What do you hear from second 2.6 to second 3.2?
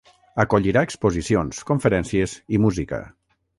música.